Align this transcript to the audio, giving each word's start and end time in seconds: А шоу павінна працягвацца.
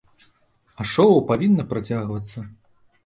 А 0.79 0.87
шоу 0.93 1.19
павінна 1.31 1.67
працягвацца. 1.75 2.47